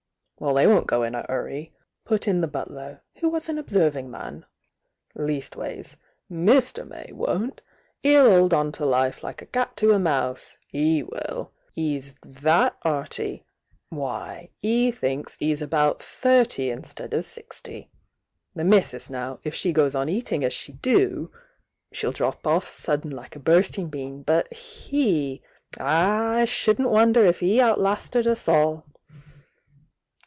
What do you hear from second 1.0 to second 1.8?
in a hurry!"